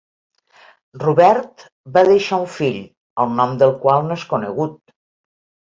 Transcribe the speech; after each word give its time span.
Robert 1.03 1.67
va 1.99 2.05
deixar 2.09 2.41
un 2.45 2.49
fill, 2.57 2.81
el 3.25 3.31
nom 3.43 3.57
del 3.65 3.79
qual 3.87 4.05
no 4.11 4.21
és 4.21 4.29
conegut. 4.35 4.79